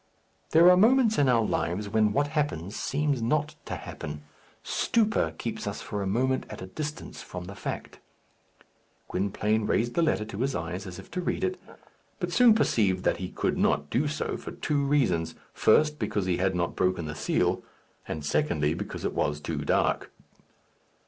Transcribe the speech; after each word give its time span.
There 0.49 0.67
are 0.71 0.77
moments 0.77 1.19
in 1.19 1.29
our 1.29 1.43
lives 1.45 1.87
when 1.87 2.11
what 2.11 2.29
happens 2.29 2.75
seems 2.75 3.21
not 3.21 3.53
to 3.65 3.75
happen. 3.75 4.23
Stupor 4.63 5.35
keeps 5.37 5.67
us 5.67 5.83
for 5.83 6.01
a 6.01 6.07
moment 6.07 6.47
at 6.49 6.59
a 6.59 6.65
distance 6.65 7.21
from 7.21 7.45
the 7.45 7.53
fact. 7.53 7.99
Gwynplaine 9.09 9.67
raised 9.67 9.93
the 9.93 10.01
letter 10.01 10.25
to 10.25 10.39
his 10.41 10.55
eyes, 10.55 10.87
as 10.87 10.97
if 10.97 11.11
to 11.11 11.21
read 11.21 11.43
it, 11.43 11.61
but 12.19 12.31
soon 12.31 12.55
perceived 12.55 13.03
that 13.03 13.17
he 13.17 13.29
could 13.29 13.59
not 13.59 13.91
do 13.91 14.07
so 14.07 14.37
for 14.37 14.51
two 14.53 14.83
reasons 14.83 15.35
first, 15.53 15.99
because 15.99 16.25
he 16.25 16.37
had 16.37 16.55
not 16.55 16.75
broken 16.75 17.05
the 17.05 17.13
seal; 17.13 17.61
and, 18.07 18.25
secondly, 18.25 18.73
because 18.73 19.05
it 19.05 19.13
was 19.13 19.39
too 19.39 19.59
dark. 19.63 20.09